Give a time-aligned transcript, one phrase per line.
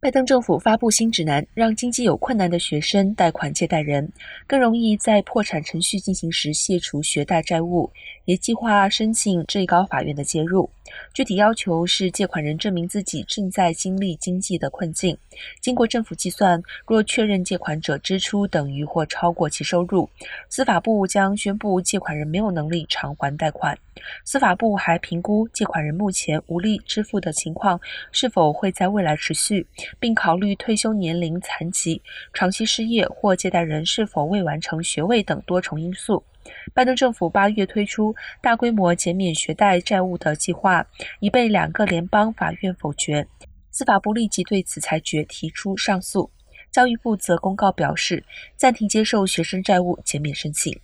[0.00, 4.08] 拜登政府发布新指南，让经济有困难的学生贷款借贷人
[4.46, 7.90] 更容易在破产程序进行时卸除学贷债务，
[8.24, 10.70] 也计划申请最高法院的介入。
[11.12, 15.16] 具体要求是，借款人证明自己正在经历经济的困境。
[15.60, 20.08] 经过政府计算，若确认借款者支出等于或超过其收入，
[20.48, 23.78] 司法部将宣布借款人没有能力偿还贷款。
[24.24, 27.80] 司法部还评估借款人目前无力支付的情况
[28.12, 29.66] 是否会在未来持续，
[29.98, 32.00] 并考虑退休年龄、残疾、
[32.32, 36.22] 长期失业或借贷人是否未完成学位等多重因素。
[36.74, 40.86] 拜登政府八月推出大规模减免学贷债务的计划，
[41.20, 43.26] 已被两个联邦法院否决。
[43.70, 46.30] 司法部立即对此裁决提出上诉。
[46.70, 48.24] 教育部则公告表示，
[48.56, 50.78] 暂停接受学生债务减免申请。